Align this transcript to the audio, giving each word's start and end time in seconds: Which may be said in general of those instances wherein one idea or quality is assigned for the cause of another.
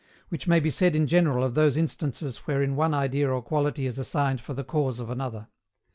Which 0.29 0.47
may 0.47 0.59
be 0.59 0.71
said 0.71 0.95
in 0.95 1.05
general 1.05 1.43
of 1.43 1.53
those 1.53 1.77
instances 1.77 2.37
wherein 2.47 2.75
one 2.75 2.95
idea 2.95 3.29
or 3.29 3.39
quality 3.43 3.85
is 3.85 3.99
assigned 3.99 4.41
for 4.41 4.55
the 4.55 4.63
cause 4.63 4.99
of 4.99 5.11
another. 5.11 5.47